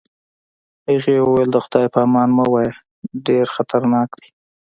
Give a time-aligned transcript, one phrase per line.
[0.87, 4.29] هغې وویل: د خدای په امان مه وایه، چې ډېر خطرناک دی.